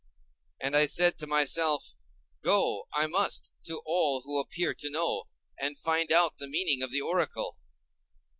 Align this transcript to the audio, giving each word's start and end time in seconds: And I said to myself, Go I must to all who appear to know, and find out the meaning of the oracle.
And 0.59 0.75
I 0.75 0.87
said 0.87 1.19
to 1.19 1.27
myself, 1.27 1.95
Go 2.41 2.87
I 2.91 3.05
must 3.05 3.51
to 3.65 3.83
all 3.85 4.21
who 4.23 4.39
appear 4.39 4.73
to 4.73 4.89
know, 4.89 5.25
and 5.59 5.77
find 5.77 6.11
out 6.11 6.39
the 6.39 6.47
meaning 6.49 6.81
of 6.81 6.89
the 6.89 7.01
oracle. 7.01 7.59